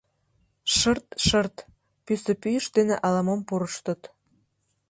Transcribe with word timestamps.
Шырт-шырт— 0.75 1.55
пӱсӧ 2.05 2.33
пӱйышт 2.41 2.71
дене 2.77 2.95
ала-мом 3.05 3.41
пурыштыт. 3.47 4.01